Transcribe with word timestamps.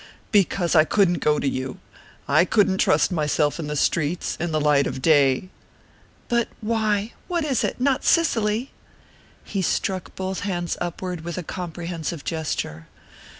"Because 0.31 0.73
I 0.73 0.83
couldn't 0.83 1.19
go 1.19 1.37
to 1.37 1.47
you. 1.47 1.77
I 2.27 2.43
couldn't 2.43 2.79
trust 2.79 3.11
myself 3.11 3.59
in 3.59 3.67
the 3.67 3.75
streets 3.75 4.35
in 4.39 4.51
the 4.51 4.59
light 4.59 4.87
of 4.87 4.99
day." 4.99 5.49
"But 6.27 6.47
why? 6.59 7.13
What 7.27 7.45
is 7.45 7.63
it? 7.63 7.79
Not 7.79 8.03
Cicely?" 8.03 8.71
He 9.43 9.61
struck 9.61 10.15
both 10.15 10.39
hands 10.39 10.75
upward 10.81 11.21
with 11.21 11.37
a 11.37 11.43
comprehensive 11.43 12.23
gesture. 12.25 12.87